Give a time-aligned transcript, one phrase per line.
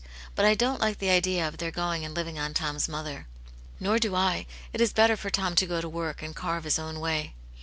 [0.33, 3.27] But I don't like the idea of their going and living on Tom's mother.""
[3.79, 4.47] Nor I.
[4.73, 7.35] It is better for Tom to go to work, and carve his own way."